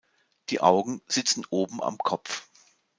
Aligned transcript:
Die 0.49 0.61
Augen 0.61 1.03
sitzen 1.07 1.45
oben 1.51 1.79
am 1.79 1.99
Kopf. 1.99 2.49